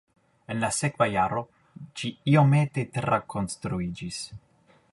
En 0.53 0.61
la 0.61 0.69
sekva 0.77 1.07
jaro 1.15 1.43
ĝi 2.01 2.11
iomete 2.33 2.85
trakonstruiĝis. 2.97 4.19